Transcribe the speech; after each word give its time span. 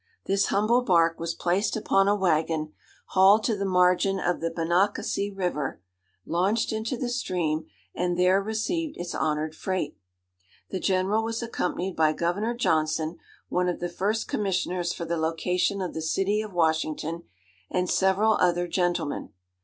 This 0.25 0.47
humble 0.47 0.81
bark 0.81 1.19
was 1.19 1.35
placed 1.35 1.77
upon 1.77 2.07
a 2.07 2.15
waggon, 2.15 2.73
hauled 3.09 3.43
to 3.43 3.55
the 3.55 3.65
margin 3.67 4.19
of 4.19 4.39
the 4.41 4.51
Monocacy 4.51 5.29
river, 5.29 5.79
launched 6.25 6.73
into 6.73 6.97
the 6.97 7.07
stream, 7.07 7.67
and 7.93 8.17
there 8.17 8.41
received 8.41 8.97
its 8.97 9.13
honoured 9.13 9.53
freight. 9.53 9.95
The 10.71 10.79
General 10.79 11.23
was 11.23 11.43
accompanied 11.43 11.95
by 11.95 12.13
Governor 12.13 12.55
Johnson, 12.55 13.19
one 13.47 13.69
of 13.69 13.79
the 13.79 13.89
first 13.89 14.27
commissioners 14.27 14.91
for 14.91 15.05
the 15.05 15.17
location 15.17 15.81
of 15.83 15.93
the 15.93 16.01
city 16.01 16.41
of 16.41 16.51
Washington, 16.51 17.21
and 17.69 17.87
several 17.87 18.37
other 18.39 18.67
gentlemen. 18.67 19.29